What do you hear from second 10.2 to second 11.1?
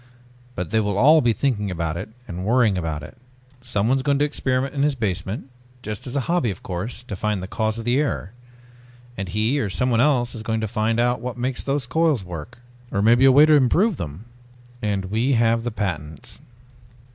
is going to find